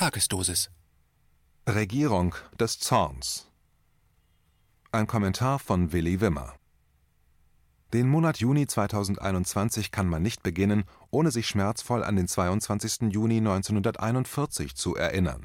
Tagesdosis 0.00 0.70
Regierung 1.68 2.34
des 2.58 2.78
Zorns 2.78 3.50
Ein 4.92 5.06
Kommentar 5.06 5.58
von 5.58 5.92
Willi 5.92 6.22
Wimmer 6.22 6.54
Den 7.92 8.08
Monat 8.08 8.38
Juni 8.38 8.66
2021 8.66 9.90
kann 9.90 10.06
man 10.06 10.22
nicht 10.22 10.42
beginnen, 10.42 10.84
ohne 11.10 11.30
sich 11.30 11.48
schmerzvoll 11.48 12.02
an 12.02 12.16
den 12.16 12.28
22. 12.28 13.12
Juni 13.12 13.36
1941 13.40 14.74
zu 14.74 14.96
erinnern. 14.96 15.44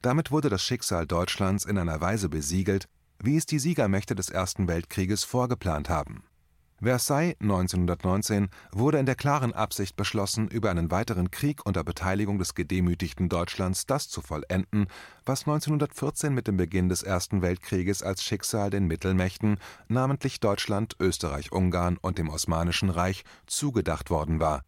Damit 0.00 0.32
wurde 0.32 0.48
das 0.48 0.64
Schicksal 0.64 1.06
Deutschlands 1.06 1.64
in 1.64 1.78
einer 1.78 2.00
Weise 2.00 2.28
besiegelt, 2.28 2.88
wie 3.20 3.36
es 3.36 3.46
die 3.46 3.60
Siegermächte 3.60 4.16
des 4.16 4.30
Ersten 4.30 4.66
Weltkrieges 4.66 5.22
vorgeplant 5.22 5.88
haben 5.88 6.24
Versailles 6.82 7.36
1919 7.40 8.48
wurde 8.72 8.98
in 8.98 9.06
der 9.06 9.14
klaren 9.14 9.52
Absicht 9.52 9.94
beschlossen, 9.94 10.48
über 10.48 10.70
einen 10.70 10.90
weiteren 10.90 11.30
Krieg 11.30 11.64
unter 11.64 11.84
Beteiligung 11.84 12.38
des 12.38 12.56
gedemütigten 12.56 13.28
Deutschlands 13.28 13.86
das 13.86 14.08
zu 14.08 14.20
vollenden, 14.20 14.88
was 15.24 15.42
1914 15.42 16.34
mit 16.34 16.48
dem 16.48 16.56
Beginn 16.56 16.88
des 16.88 17.04
Ersten 17.04 17.40
Weltkrieges 17.40 18.02
als 18.02 18.24
Schicksal 18.24 18.70
den 18.70 18.88
Mittelmächten, 18.88 19.58
namentlich 19.86 20.40
Deutschland, 20.40 20.96
Österreich-Ungarn 20.98 21.98
und 21.98 22.18
dem 22.18 22.28
Osmanischen 22.28 22.90
Reich, 22.90 23.22
zugedacht 23.46 24.10
worden 24.10 24.40
war 24.40 24.64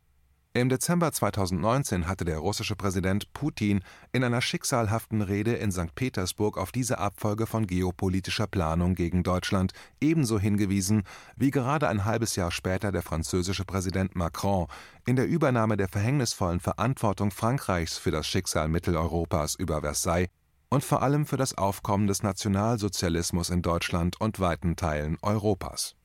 im 0.60 0.68
Dezember 0.68 1.10
2019 1.10 2.06
hatte 2.06 2.24
der 2.24 2.38
russische 2.38 2.76
Präsident 2.76 3.32
Putin 3.32 3.82
in 4.12 4.22
einer 4.22 4.40
schicksalhaften 4.40 5.20
Rede 5.20 5.54
in 5.54 5.72
St. 5.72 5.96
Petersburg 5.96 6.58
auf 6.58 6.70
diese 6.70 6.98
Abfolge 6.98 7.48
von 7.48 7.66
geopolitischer 7.66 8.46
Planung 8.46 8.95
gegen 8.95 9.24
Deutschland 9.24 9.72
ebenso 10.00 10.38
hingewiesen, 10.38 11.02
wie 11.34 11.50
gerade 11.50 11.88
ein 11.88 12.04
halbes 12.04 12.36
Jahr 12.36 12.52
später 12.52 12.92
der 12.92 13.02
französische 13.02 13.64
Präsident 13.64 14.14
Macron 14.14 14.68
in 15.06 15.16
der 15.16 15.26
Übernahme 15.26 15.76
der 15.76 15.88
verhängnisvollen 15.88 16.60
Verantwortung 16.60 17.32
Frankreichs 17.32 17.98
für 17.98 18.12
das 18.12 18.28
Schicksal 18.28 18.68
Mitteleuropas 18.68 19.56
über 19.56 19.80
Versailles 19.80 20.28
und 20.68 20.84
vor 20.84 21.02
allem 21.02 21.26
für 21.26 21.36
das 21.36 21.59
Aufkommen 21.59 22.07
des 22.07 22.23
Nationalsozialismus 22.23 23.51
in 23.51 23.62
Deutschland 23.62 24.20
und 24.20 24.38
weiten 24.38 24.76
Teilen 24.76 25.18
Europas 25.20 25.96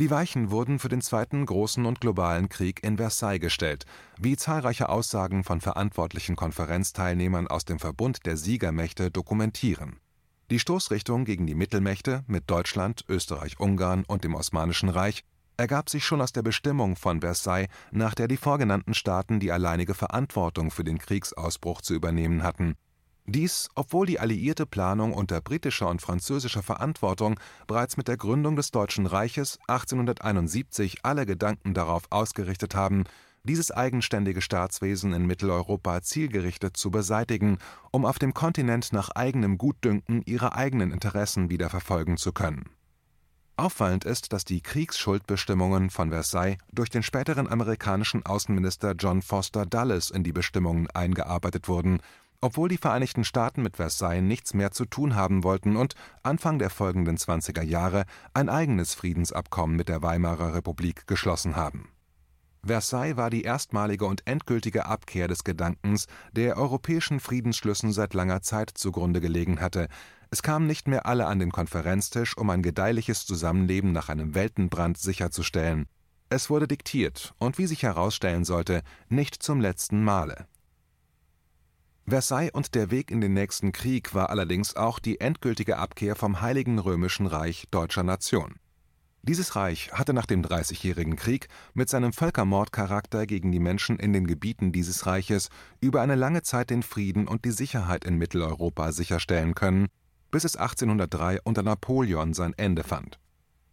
die 0.00 0.10
Weichen 0.10 0.50
wurden 0.50 0.78
für 0.78 0.88
den 0.88 1.02
Zweiten 1.02 1.44
Großen 1.44 1.84
und 1.84 2.00
Globalen 2.00 2.48
Krieg 2.48 2.82
in 2.82 2.96
Versailles 2.96 3.40
gestellt, 3.40 3.84
wie 4.18 4.36
zahlreiche 4.36 4.88
Aussagen 4.88 5.44
von 5.44 5.60
verantwortlichen 5.60 6.34
Konferenzteilnehmern 6.34 7.46
aus 7.46 7.64
dem 7.64 7.78
Verbund 7.78 8.24
der 8.24 8.36
Siegermächte 8.36 9.10
dokumentieren. 9.10 10.00
Die 10.50 10.58
Stoßrichtung 10.58 11.24
gegen 11.24 11.46
die 11.46 11.54
Mittelmächte 11.54 12.24
mit 12.26 12.50
Deutschland, 12.50 13.04
Österreich-Ungarn 13.08 14.04
und 14.06 14.24
dem 14.24 14.34
Osmanischen 14.34 14.88
Reich 14.88 15.24
ergab 15.56 15.90
sich 15.90 16.04
schon 16.04 16.20
aus 16.20 16.32
der 16.32 16.42
Bestimmung 16.42 16.96
von 16.96 17.20
Versailles, 17.20 17.68
nach 17.90 18.14
der 18.14 18.28
die 18.28 18.36
vorgenannten 18.36 18.94
Staaten 18.94 19.40
die 19.40 19.52
alleinige 19.52 19.94
Verantwortung 19.94 20.70
für 20.70 20.84
den 20.84 20.98
Kriegsausbruch 20.98 21.82
zu 21.82 21.94
übernehmen 21.94 22.42
hatten 22.42 22.76
dies, 23.26 23.68
obwohl 23.74 24.06
die 24.06 24.18
alliierte 24.18 24.66
Planung 24.66 25.12
unter 25.12 25.40
britischer 25.40 25.88
und 25.88 26.02
französischer 26.02 26.62
Verantwortung 26.62 27.38
bereits 27.66 27.96
mit 27.96 28.08
der 28.08 28.16
Gründung 28.16 28.56
des 28.56 28.70
Deutschen 28.70 29.06
Reiches 29.06 29.58
1871 29.68 31.04
alle 31.04 31.24
Gedanken 31.24 31.72
darauf 31.72 32.04
ausgerichtet 32.10 32.74
haben, 32.74 33.04
dieses 33.44 33.70
eigenständige 33.70 34.40
Staatswesen 34.40 35.12
in 35.12 35.26
Mitteleuropa 35.26 36.02
zielgerichtet 36.02 36.76
zu 36.76 36.90
beseitigen, 36.90 37.58
um 37.90 38.04
auf 38.06 38.18
dem 38.18 38.34
Kontinent 38.34 38.92
nach 38.92 39.10
eigenem 39.10 39.58
Gutdünken 39.58 40.22
ihre 40.24 40.54
eigenen 40.54 40.92
Interessen 40.92 41.50
wieder 41.50 41.68
verfolgen 41.70 42.16
zu 42.16 42.32
können. 42.32 42.70
Auffallend 43.56 44.04
ist, 44.04 44.32
dass 44.32 44.44
die 44.44 44.62
Kriegsschuldbestimmungen 44.62 45.90
von 45.90 46.10
Versailles 46.10 46.56
durch 46.72 46.88
den 46.88 47.02
späteren 47.02 47.48
amerikanischen 47.48 48.24
Außenminister 48.24 48.94
John 48.98 49.22
Foster 49.22 49.66
Dulles 49.66 50.10
in 50.10 50.24
die 50.24 50.32
Bestimmungen 50.32 50.88
eingearbeitet 50.90 51.68
wurden 51.68 52.00
obwohl 52.42 52.68
die 52.68 52.76
Vereinigten 52.76 53.24
Staaten 53.24 53.62
mit 53.62 53.76
Versailles 53.76 54.22
nichts 54.22 54.52
mehr 54.52 54.72
zu 54.72 54.84
tun 54.84 55.14
haben 55.14 55.44
wollten 55.44 55.76
und 55.76 55.94
Anfang 56.22 56.58
der 56.58 56.68
folgenden 56.68 57.16
20er 57.16 57.62
Jahre 57.62 58.04
ein 58.34 58.50
eigenes 58.50 58.94
Friedensabkommen 58.94 59.76
mit 59.76 59.88
der 59.88 60.02
Weimarer 60.02 60.52
Republik 60.52 61.06
geschlossen 61.06 61.56
haben. 61.56 61.88
Versailles 62.64 63.16
war 63.16 63.30
die 63.30 63.42
erstmalige 63.42 64.04
und 64.04 64.26
endgültige 64.26 64.86
Abkehr 64.86 65.26
des 65.26 65.42
Gedankens, 65.44 66.06
der 66.32 66.56
europäischen 66.56 67.18
Friedensschlüssen 67.18 67.92
seit 67.92 68.14
langer 68.14 68.42
Zeit 68.42 68.70
zugrunde 68.74 69.20
gelegen 69.20 69.60
hatte. 69.60 69.88
Es 70.30 70.42
kamen 70.42 70.66
nicht 70.66 70.86
mehr 70.86 71.06
alle 71.06 71.26
an 71.26 71.38
den 71.38 71.50
Konferenztisch, 71.50 72.36
um 72.36 72.50
ein 72.50 72.62
gedeihliches 72.62 73.26
Zusammenleben 73.26 73.92
nach 73.92 74.08
einem 74.08 74.34
Weltenbrand 74.34 74.98
sicherzustellen. 74.98 75.86
Es 76.28 76.50
wurde 76.50 76.66
diktiert 76.66 77.34
und 77.38 77.58
wie 77.58 77.66
sich 77.66 77.82
herausstellen 77.82 78.44
sollte, 78.44 78.82
nicht 79.08 79.42
zum 79.42 79.60
letzten 79.60 80.02
Male. 80.02 80.46
Versailles 82.06 82.50
und 82.52 82.74
der 82.74 82.90
Weg 82.90 83.10
in 83.10 83.20
den 83.20 83.32
nächsten 83.32 83.72
Krieg 83.72 84.12
war 84.14 84.30
allerdings 84.30 84.74
auch 84.74 84.98
die 84.98 85.20
endgültige 85.20 85.78
Abkehr 85.78 86.16
vom 86.16 86.40
Heiligen 86.40 86.78
Römischen 86.78 87.26
Reich 87.26 87.66
deutscher 87.70 88.02
Nation. 88.02 88.56
Dieses 89.22 89.54
Reich 89.54 89.92
hatte 89.92 90.12
nach 90.12 90.26
dem 90.26 90.42
Dreißigjährigen 90.42 91.14
Krieg 91.14 91.46
mit 91.74 91.88
seinem 91.88 92.12
Völkermordcharakter 92.12 93.26
gegen 93.26 93.52
die 93.52 93.60
Menschen 93.60 94.00
in 94.00 94.12
den 94.12 94.26
Gebieten 94.26 94.72
dieses 94.72 95.06
Reiches 95.06 95.48
über 95.80 96.02
eine 96.02 96.16
lange 96.16 96.42
Zeit 96.42 96.70
den 96.70 96.82
Frieden 96.82 97.28
und 97.28 97.44
die 97.44 97.52
Sicherheit 97.52 98.04
in 98.04 98.18
Mitteleuropa 98.18 98.90
sicherstellen 98.90 99.54
können, 99.54 99.86
bis 100.32 100.42
es 100.42 100.56
1803 100.56 101.38
unter 101.44 101.62
Napoleon 101.62 102.34
sein 102.34 102.52
Ende 102.56 102.82
fand 102.82 103.20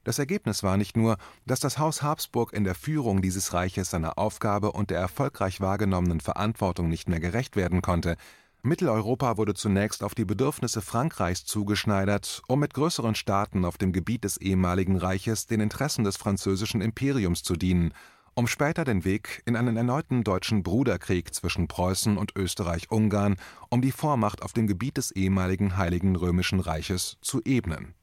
das 0.04 0.20
Ergebnis 0.20 0.64
war 0.64 0.78
nicht 0.78 0.96
nur, 0.96 1.18
dass 1.46 1.60
das 1.60 1.78
Haus 1.78 2.02
Habsburg 2.02 2.54
in 2.54 2.64
der 2.64 2.76
Führung 2.76 3.22
dieses 3.22 3.54
Reiches 3.54 3.90
seiner 3.90 4.18
Aufgabe 4.18 4.72
und 4.72 4.90
der 4.90 5.00
erfolgreich 5.00 5.62
wahrgenommenen 5.62 6.22
Verantwortung 6.22 6.90
nicht 6.90 7.10
mehr 7.10 7.20
gerecht 7.20 7.56
werden 7.56 7.82
konnte, 7.82 8.16
Mitteleuropa 8.62 9.38
wurde 9.38 9.54
zunächst 9.54 10.04
auf 10.04 10.16
die 10.16 10.26
Bedürfnisse 10.26 10.82
Frankreichs 10.82 11.46
zugeschneidert, 11.46 12.42
um 12.48 12.60
mit 12.60 12.74
größeren 12.74 13.16
Staaten 13.16 13.64
auf 13.64 13.78
dem 13.78 13.94
Gebiet 13.94 14.26
des 14.26 14.36
ehemaligen 14.36 14.98
Reiches 14.98 15.48
den 15.48 15.62
Interessen 15.62 16.04
des 16.04 16.18
französischen 16.18 16.82
Imperiums 16.82 17.42
zu 17.42 17.56
dienen, 17.56 17.94
um 18.34 18.48
später 18.48 18.84
den 18.84 19.06
Weg 19.06 19.44
in 19.46 19.56
einen 19.56 19.78
erneuten 19.78 20.26
deutschen 20.26 20.62
Bruderkrieg 20.62 21.34
zwischen 21.34 21.70
Preußen 21.70 22.18
und 22.18 22.36
Österreich-Ungarn 22.36 23.38
um 23.70 23.82
die 23.82 23.94
Vormacht 23.94 24.42
auf 24.42 24.52
dem 24.52 24.68
Gebiet 24.68 24.98
des 24.98 25.12
ehemaligen 25.12 25.78
Heiligen 25.78 26.18
Römischen 26.18 26.60
Reiches 26.60 27.18
zu 27.22 27.42
ebnen 27.46 27.96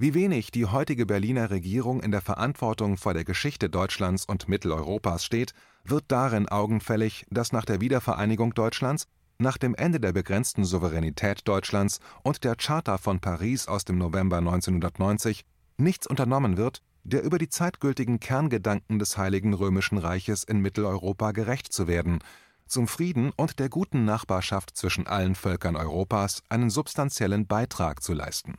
wie 0.00 0.14
wenig 0.14 0.50
die 0.50 0.64
heutige 0.64 1.04
Berliner 1.04 1.50
Regierung 1.50 2.00
in 2.00 2.10
der 2.10 2.22
Verantwortung 2.22 2.96
vor 2.96 3.12
der 3.12 3.24
Geschichte 3.24 3.68
Deutschlands 3.68 4.24
und 4.24 4.48
Mitteleuropas 4.48 5.22
steht, 5.26 5.52
wird 5.84 6.04
darin 6.08 6.48
augenfällig, 6.48 7.26
dass 7.28 7.52
nach 7.52 7.66
der 7.66 7.82
Wiedervereinigung 7.82 8.54
Deutschlands, 8.54 9.08
nach 9.36 9.58
dem 9.58 9.74
Ende 9.74 10.00
der 10.00 10.12
begrenzten 10.12 10.64
Souveränität 10.64 11.46
Deutschlands 11.46 12.00
und 12.22 12.44
der 12.44 12.56
Charta 12.56 12.96
von 12.96 13.20
Paris 13.20 13.68
aus 13.68 13.84
dem 13.84 13.98
November 13.98 14.38
1990 14.38 15.44
nichts 15.76 16.06
unternommen 16.06 16.56
wird, 16.56 16.80
der 17.04 17.22
über 17.22 17.36
die 17.36 17.50
zeitgültigen 17.50 18.20
Kerngedanken 18.20 18.98
des 18.98 19.18
Heiligen 19.18 19.52
Römischen 19.52 19.98
Reiches 19.98 20.44
in 20.44 20.60
Mitteleuropa 20.60 21.32
gerecht 21.32 21.74
zu 21.74 21.88
werden, 21.88 22.20
zum 22.66 22.88
Frieden 22.88 23.32
und 23.36 23.58
der 23.58 23.68
guten 23.68 24.06
Nachbarschaft 24.06 24.74
zwischen 24.78 25.06
allen 25.06 25.34
Völkern 25.34 25.76
Europas 25.76 26.42
einen 26.48 26.70
substanziellen 26.70 27.46
Beitrag 27.46 28.02
zu 28.02 28.14
leisten 28.14 28.56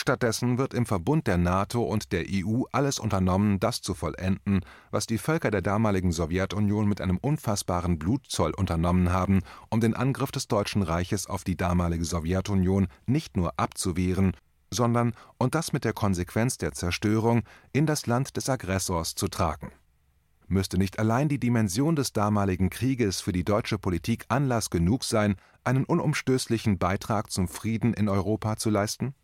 Stattdessen 0.00 0.56
wird 0.56 0.72
im 0.72 0.86
Verbund 0.86 1.26
der 1.26 1.36
NATO 1.36 1.82
und 1.82 2.10
der 2.12 2.24
EU 2.26 2.62
alles 2.72 2.98
unternommen, 2.98 3.60
das 3.60 3.82
zu 3.82 3.92
vollenden, 3.92 4.64
was 4.90 5.06
die 5.06 5.18
Völker 5.18 5.50
der 5.50 5.60
damaligen 5.60 6.10
Sowjetunion 6.10 6.88
mit 6.88 7.02
einem 7.02 7.18
unfassbaren 7.18 7.98
Blutzoll 7.98 8.52
unternommen 8.56 9.12
haben, 9.12 9.40
um 9.68 9.80
den 9.80 9.94
Angriff 9.94 10.32
des 10.32 10.48
Deutschen 10.48 10.80
Reiches 10.80 11.26
auf 11.26 11.44
die 11.44 11.54
damalige 11.54 12.06
Sowjetunion 12.06 12.86
nicht 13.04 13.36
nur 13.36 13.52
abzuwehren, 13.58 14.32
sondern, 14.70 15.12
und 15.36 15.54
das 15.54 15.74
mit 15.74 15.84
der 15.84 15.92
Konsequenz 15.92 16.56
der 16.56 16.72
Zerstörung, 16.72 17.42
in 17.74 17.84
das 17.84 18.06
Land 18.06 18.38
des 18.38 18.48
Aggressors 18.48 19.14
zu 19.14 19.28
tragen. 19.28 19.70
Müsste 20.48 20.78
nicht 20.78 20.98
allein 20.98 21.28
die 21.28 21.38
Dimension 21.38 21.94
des 21.94 22.14
damaligen 22.14 22.70
Krieges 22.70 23.20
für 23.20 23.32
die 23.32 23.44
deutsche 23.44 23.76
Politik 23.78 24.24
Anlass 24.28 24.70
genug 24.70 25.04
sein, 25.04 25.36
einen 25.62 25.84
unumstößlichen 25.84 26.78
Beitrag 26.78 27.30
zum 27.30 27.48
Frieden 27.48 27.92
in 27.92 28.08
Europa 28.08 28.56
zu 28.56 28.70
leisten? 28.70 29.14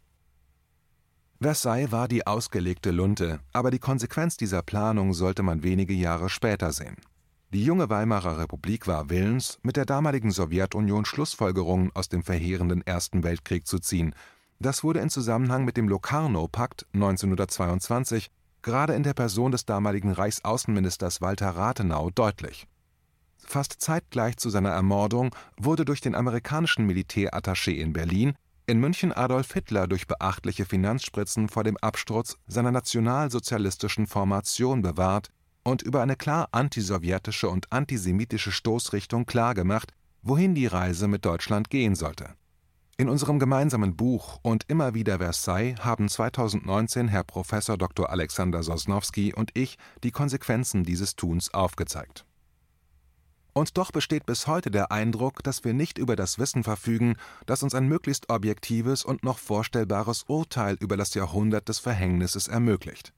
Versailles 1.38 1.92
war 1.92 2.08
die 2.08 2.26
ausgelegte 2.26 2.90
Lunte, 2.90 3.40
aber 3.52 3.70
die 3.70 3.78
Konsequenz 3.78 4.38
dieser 4.38 4.62
Planung 4.62 5.12
sollte 5.12 5.42
man 5.42 5.62
wenige 5.62 5.92
Jahre 5.92 6.30
später 6.30 6.72
sehen. 6.72 6.96
Die 7.52 7.62
junge 7.62 7.90
Weimarer 7.90 8.38
Republik 8.38 8.86
war 8.86 9.10
willens, 9.10 9.58
mit 9.62 9.76
der 9.76 9.84
damaligen 9.84 10.30
Sowjetunion 10.30 11.04
Schlussfolgerungen 11.04 11.90
aus 11.94 12.08
dem 12.08 12.22
verheerenden 12.22 12.80
Ersten 12.86 13.22
Weltkrieg 13.22 13.66
zu 13.66 13.78
ziehen. 13.78 14.14
Das 14.58 14.82
wurde 14.82 15.00
in 15.00 15.10
Zusammenhang 15.10 15.66
mit 15.66 15.76
dem 15.76 15.88
Locarno-Pakt 15.88 16.86
1922 16.94 18.30
gerade 18.62 18.94
in 18.94 19.02
der 19.02 19.14
Person 19.14 19.52
des 19.52 19.66
damaligen 19.66 20.12
Reichsaußenministers 20.12 21.20
Walter 21.20 21.50
Rathenau 21.50 22.10
deutlich. 22.10 22.66
Fast 23.36 23.76
zeitgleich 23.78 24.38
zu 24.38 24.48
seiner 24.48 24.70
Ermordung 24.70 25.34
wurde 25.58 25.84
durch 25.84 26.00
den 26.00 26.14
amerikanischen 26.14 26.90
Militärattaché 26.90 27.72
in 27.72 27.92
Berlin 27.92 28.34
in 28.68 28.80
München 28.80 29.12
Adolf 29.12 29.52
Hitler 29.52 29.86
durch 29.86 30.08
beachtliche 30.08 30.64
Finanzspritzen 30.64 31.48
vor 31.48 31.62
dem 31.62 31.76
Absturz 31.76 32.36
seiner 32.48 32.72
nationalsozialistischen 32.72 34.08
Formation 34.08 34.82
bewahrt 34.82 35.30
und 35.62 35.82
über 35.82 36.02
eine 36.02 36.16
klar 36.16 36.48
antisowjetische 36.50 37.48
und 37.48 37.72
antisemitische 37.72 38.50
Stoßrichtung 38.50 39.24
klargemacht, 39.24 39.92
wohin 40.22 40.56
die 40.56 40.66
Reise 40.66 41.06
mit 41.06 41.24
Deutschland 41.24 41.70
gehen 41.70 41.94
sollte. 41.94 42.34
In 42.98 43.08
unserem 43.08 43.38
gemeinsamen 43.38 43.94
Buch 43.94 44.40
und 44.42 44.64
immer 44.68 44.94
wieder 44.94 45.18
Versailles 45.18 45.76
haben 45.84 46.08
2019 46.08 47.08
Herr 47.08 47.24
Prof. 47.24 47.50
Dr. 47.78 48.10
Alexander 48.10 48.62
Sosnowski 48.62 49.32
und 49.32 49.50
ich 49.54 49.76
die 50.02 50.10
Konsequenzen 50.10 50.82
dieses 50.82 51.14
Tuns 51.14 51.54
aufgezeigt. 51.54 52.24
Und 53.56 53.78
doch 53.78 53.90
besteht 53.90 54.26
bis 54.26 54.46
heute 54.46 54.70
der 54.70 54.92
Eindruck, 54.92 55.42
dass 55.42 55.64
wir 55.64 55.72
nicht 55.72 55.96
über 55.96 56.14
das 56.14 56.38
Wissen 56.38 56.62
verfügen, 56.62 57.16
das 57.46 57.62
uns 57.62 57.74
ein 57.74 57.88
möglichst 57.88 58.28
objektives 58.28 59.02
und 59.02 59.24
noch 59.24 59.38
vorstellbares 59.38 60.24
Urteil 60.24 60.76
über 60.78 60.98
das 60.98 61.14
Jahrhundert 61.14 61.66
des 61.70 61.78
Verhängnisses 61.78 62.48
ermöglicht. 62.48 63.14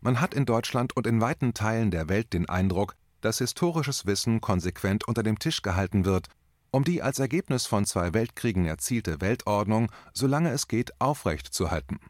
Man 0.00 0.22
hat 0.22 0.32
in 0.32 0.46
Deutschland 0.46 0.96
und 0.96 1.06
in 1.06 1.20
weiten 1.20 1.52
Teilen 1.52 1.90
der 1.90 2.08
Welt 2.08 2.32
den 2.32 2.48
Eindruck, 2.48 2.96
dass 3.20 3.36
historisches 3.36 4.06
Wissen 4.06 4.40
konsequent 4.40 5.06
unter 5.06 5.22
dem 5.22 5.38
Tisch 5.38 5.60
gehalten 5.60 6.06
wird 6.06 6.28
um 6.70 6.82
die 6.82 7.02
als 7.02 7.20
Ergebnis 7.20 7.66
von 7.66 7.84
zwei 7.84 8.14
Weltkriegen 8.14 8.64
erzielte 8.64 9.20
Weltordnung, 9.20 9.92
solange 10.12 10.50
es 10.50 10.66
geht, 10.66 11.00
aufrechtzuerhalten. 11.00 12.00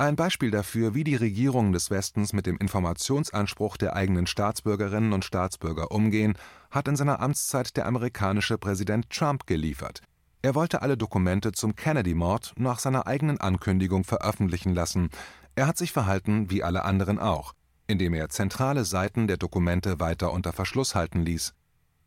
Ein 0.00 0.16
Beispiel 0.16 0.50
dafür, 0.50 0.94
wie 0.94 1.04
die 1.04 1.14
Regierungen 1.14 1.74
des 1.74 1.90
Westens 1.90 2.32
mit 2.32 2.46
dem 2.46 2.56
Informationsanspruch 2.56 3.76
der 3.76 3.96
eigenen 3.96 4.26
Staatsbürgerinnen 4.26 5.12
und 5.12 5.26
Staatsbürger 5.26 5.90
umgehen, 5.90 6.38
hat 6.70 6.88
in 6.88 6.96
seiner 6.96 7.20
Amtszeit 7.20 7.76
der 7.76 7.84
amerikanische 7.84 8.56
Präsident 8.56 9.10
Trump 9.10 9.46
geliefert. 9.46 10.00
Er 10.40 10.54
wollte 10.54 10.80
alle 10.80 10.96
Dokumente 10.96 11.52
zum 11.52 11.76
Kennedy-Mord 11.76 12.54
nach 12.56 12.78
seiner 12.78 13.06
eigenen 13.06 13.42
Ankündigung 13.42 14.04
veröffentlichen 14.04 14.74
lassen. 14.74 15.10
Er 15.54 15.66
hat 15.66 15.76
sich 15.76 15.92
verhalten 15.92 16.50
wie 16.50 16.62
alle 16.62 16.86
anderen 16.86 17.18
auch, 17.18 17.52
indem 17.86 18.14
er 18.14 18.30
zentrale 18.30 18.86
Seiten 18.86 19.26
der 19.26 19.36
Dokumente 19.36 20.00
weiter 20.00 20.32
unter 20.32 20.54
Verschluss 20.54 20.94
halten 20.94 21.26
ließ. 21.26 21.52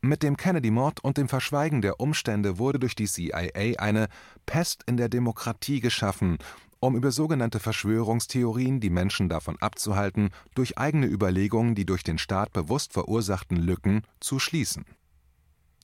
Mit 0.02 0.24
dem 0.24 0.36
Kennedy-Mord 0.36 1.04
und 1.04 1.18
dem 1.18 1.30
Verschweigen 1.30 1.84
der 1.84 2.00
Umstände 2.00 2.58
wurde 2.58 2.80
durch 2.80 2.96
die 2.96 3.06
CIA 3.06 3.78
eine 3.78 4.08
Pest 4.48 4.82
in 4.88 4.98
der 4.98 5.10
Demokratie 5.10 5.80
geschaffen, 5.80 6.40
um 6.84 6.98
über 6.98 7.12
sogenannte 7.12 7.62
Verschwörungstheorien 7.62 8.82
die 8.82 8.90
Menschen 8.90 9.30
davon 9.30 9.58
abzuhalten, 9.62 10.32
durch 10.54 10.78
eigene 10.78 11.08
Überlegungen 11.08 11.76
die 11.76 11.86
durch 11.86 12.04
den 12.04 12.18
Staat 12.18 12.52
bewusst 12.52 12.92
verursachten 12.92 13.56
Lücken 13.56 14.02
zu 14.20 14.38
schließen. 14.38 14.86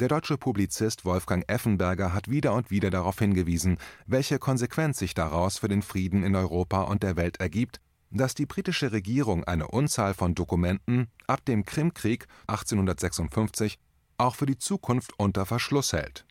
Der 0.02 0.10
deutsche 0.10 0.38
Publizist 0.38 1.06
Wolfgang 1.06 1.50
Effenberger 1.50 2.14
hat 2.14 2.30
wieder 2.30 2.54
und 2.54 2.70
wieder 2.70 2.90
darauf 2.90 3.18
hingewiesen, 3.18 3.78
welche 4.08 4.40
Konsequenz 4.40 5.00
sich 5.00 5.14
daraus 5.14 5.60
für 5.60 5.70
den 5.70 5.84
Frieden 5.84 6.24
in 6.24 6.36
Europa 6.36 6.84
und 6.84 7.02
der 7.02 7.16
Welt 7.16 7.40
ergibt, 7.40 7.80
dass 8.12 8.34
die 8.34 8.46
britische 8.46 8.92
Regierung 8.92 9.46
eine 9.46 9.70
Unzahl 9.70 10.14
von 10.14 10.36
Dokumenten 10.36 11.08
ab 11.28 11.46
dem 11.46 11.64
Krimkrieg 11.64 12.28
1856 12.48 13.78
auch 14.18 14.36
für 14.36 14.46
die 14.46 14.58
Zukunft 14.58 15.14
unter 15.18 15.46
Verschluss 15.46 15.94
hält. 15.94 16.26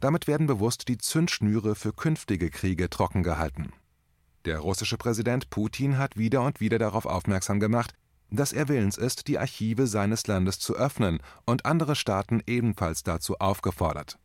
Damit 0.00 0.26
werden 0.26 0.46
bewusst 0.46 0.88
die 0.88 0.96
Zündschnüre 0.96 1.74
für 1.74 1.92
künftige 1.92 2.48
Kriege 2.48 2.88
trockengehalten. 2.88 3.72
Der 4.46 4.60
russische 4.60 4.96
Präsident 4.96 5.50
Putin 5.50 5.98
hat 5.98 6.16
wieder 6.16 6.42
und 6.42 6.60
wieder 6.60 6.78
darauf 6.78 7.04
aufmerksam 7.04 7.60
gemacht, 7.60 7.92
dass 8.30 8.52
er 8.52 8.68
willens 8.68 8.96
ist, 8.96 9.28
die 9.28 9.38
Archive 9.38 9.86
seines 9.86 10.26
Landes 10.26 10.58
zu 10.58 10.74
öffnen 10.74 11.18
und 11.44 11.66
andere 11.66 11.94
Staaten 11.94 12.42
ebenfalls 12.46 13.02
dazu 13.02 13.36
aufgefordert. 13.36 14.18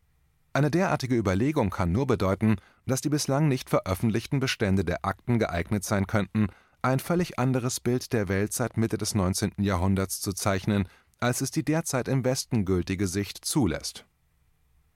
Eine 0.54 0.70
derartige 0.70 1.16
Überlegung 1.16 1.70
kann 1.70 1.92
nur 1.92 2.06
bedeuten, 2.06 2.56
dass 2.86 3.00
die 3.00 3.10
bislang 3.10 3.48
nicht 3.48 3.70
veröffentlichten 3.70 4.40
Bestände 4.40 4.84
der 4.84 5.04
Akten 5.04 5.38
geeignet 5.38 5.84
sein 5.84 6.06
könnten, 6.06 6.48
ein 6.82 6.98
völlig 6.98 7.38
anderes 7.38 7.78
Bild 7.78 8.12
der 8.12 8.28
Welt 8.28 8.52
seit 8.52 8.76
Mitte 8.76 8.98
des 8.98 9.14
19. 9.14 9.52
Jahrhunderts 9.58 10.20
zu 10.20 10.32
zeichnen 10.32 10.88
als 11.22 11.40
es 11.40 11.52
die 11.52 11.64
derzeit 11.64 12.08
im 12.08 12.24
Westen 12.24 12.64
gültige 12.64 13.06
Sicht 13.06 13.44
zulässt. 13.44 14.04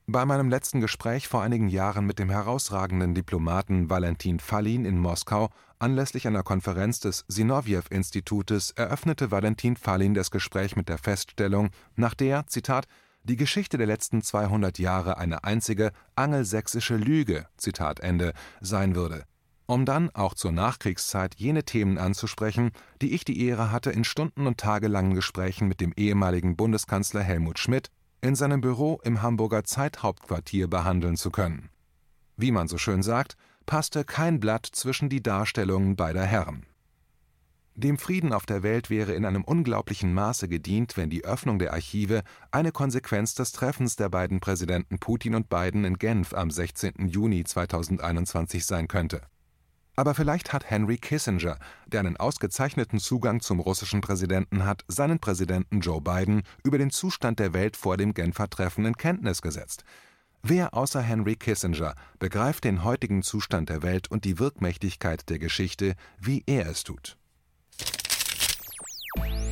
Bei 0.09 0.25
meinem 0.25 0.49
letzten 0.49 0.81
Gespräch 0.81 1.27
vor 1.27 1.43
einigen 1.43 1.67
Jahren 1.67 2.07
mit 2.07 2.21
dem 2.21 2.31
herausragenden 2.31 3.13
Diplomaten 3.13 3.91
Valentin 3.91 4.39
Fallin 4.39 4.85
in 4.85 5.01
Moskau 5.01 5.51
anlässlich 5.81 6.29
einer 6.29 6.45
Konferenz 6.45 7.01
des 7.01 7.25
Sinowjew-Institutes 7.27 8.71
eröffnete 8.71 9.33
Valentin 9.33 9.77
Fallin 9.77 10.15
das 10.15 10.31
Gespräch 10.31 10.77
mit 10.77 10.89
der 10.89 10.99
Feststellung, 10.99 11.71
nach 11.97 12.15
der, 12.15 12.47
Zitat, 12.47 12.87
die 13.25 13.35
Geschichte 13.35 13.79
der 13.79 13.89
letzten 13.89 14.23
200 14.23 14.79
Jahre 14.79 15.19
eine 15.19 15.43
einzige 15.43 15.91
angelsächsische 16.15 16.97
Lüge, 16.97 17.49
Zitat 17.57 17.99
Ende, 17.99 18.33
sein 18.61 18.95
würde. 18.95 19.25
Um 19.67 19.85
dann 19.87 20.11
auch 20.11 20.35
zur 20.35 20.53
Nachkriegszeit 20.53 21.35
jene 21.35 21.65
Themen 21.65 21.99
anzusprechen, 21.99 22.71
die 23.03 23.13
ich 23.13 23.25
die 23.25 23.45
Ehre 23.45 23.73
hatte, 23.73 23.91
in 23.91 24.05
stunden- 24.05 24.47
und 24.47 24.59
tagelangen 24.59 25.15
Gesprächen 25.15 25.67
mit 25.67 25.81
dem 25.81 25.93
ehemaligen 25.97 26.55
Bundeskanzler 26.55 27.25
Helmut 27.25 27.59
Schmidt 27.59 27.91
in 28.21 28.35
seinem 28.35 28.61
Büro 28.61 29.01
im 29.05 29.23
Hamburger 29.23 29.65
Zeithauptquartier 29.65 30.69
behandeln 30.69 31.17
zu 31.17 31.31
können. 31.31 31.71
Wie 32.37 32.51
man 32.51 32.69
so 32.69 32.79
schön 32.79 33.03
sagt, 33.03 33.37
passte 33.67 34.05
kein 34.05 34.41
Blatt 34.41 34.67
zwischen 34.67 35.09
die 35.09 35.23
Darstellungen 35.23 35.97
beider 35.97 36.25
Herren. 36.25 36.67
Dem 37.75 37.99
Frieden 37.99 38.33
auf 38.33 38.47
der 38.47 38.63
Welt 38.63 38.89
wäre 38.89 39.13
in 39.13 39.27
einem 39.27 39.45
unglaublichen 39.45 40.15
Maße 40.15 40.49
gedient, 40.49 40.97
wenn 40.97 41.11
die 41.11 41.25
Öffnung 41.25 41.59
der 41.59 41.75
Archive 41.75 42.23
eine 42.51 42.73
Konsequenz 42.73 43.35
des 43.35 43.53
Treffens 43.53 43.97
der 43.97 44.09
beiden 44.09 44.41
Präsidenten 44.41 44.99
Putin 44.99 45.35
und 45.35 45.51
Biden 45.51 45.85
in 45.85 45.99
Genf 45.99 46.33
am 46.33 46.51
16. 46.51 47.09
Juni 47.09 47.45
2021 47.45 48.65
sein 48.65 48.89
könnte 48.89 49.21
aber 49.97 50.15
vielleicht 50.15 50.53
hat 50.53 50.71
Henry 50.71 50.99
Kissinger, 50.99 51.59
der 51.87 52.01
einen 52.01 52.17
ausgezeichneten 52.17 53.01
Zugang 53.01 53.41
zum 53.41 53.61
russischen 53.61 54.03
Präsidenten 54.03 54.65
hat, 54.65 54.85
seinen 54.89 55.19
Präsidenten 55.19 55.81
Joe 55.81 56.01
Biden 56.01 56.43
über 56.63 56.79
den 56.79 56.91
Zustand 56.91 57.39
der 57.39 57.55
Welt 57.55 57.77
vor 57.77 57.97
dem 57.97 58.15
Genfer 58.15 58.49
Treffen 58.49 58.85
in 58.85 58.97
Kenntnis 58.97 59.43
gesetzt. 59.43 59.85
Wer 60.43 60.75
außer 60.75 61.01
Henry 61.01 61.35
Kissinger 61.35 61.95
begreift 62.19 62.65
den 62.65 62.85
heutigen 62.85 63.23
Zustand 63.23 63.69
der 63.69 63.83
Welt 63.83 64.11
und 64.11 64.25
die 64.25 64.39
Wirkmächtigkeit 64.39 65.29
der 65.29 65.39
Geschichte, 65.39 65.97
wie 66.21 66.45
er 66.47 66.67
es 66.69 66.85
tut? 66.85 67.17